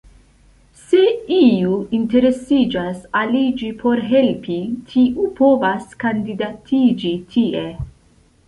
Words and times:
Se 0.83 1.01
iu 1.35 1.75
interesiĝas 1.97 3.03
aliĝi 3.21 3.69
por 3.83 4.03
helpi, 4.15 4.57
tiu 4.95 5.29
povas 5.41 5.87
kandidatiĝi 6.07 7.17
tie. 7.37 7.67